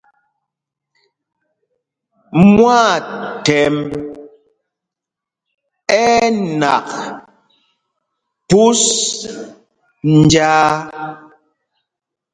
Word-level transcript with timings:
Mwâthɛmb 2.53 3.87
ɛ́ 5.99 6.05
ɛ́ 6.19 6.27
nak 6.61 6.87
phūs 8.47 8.81
njāā. 10.19 10.67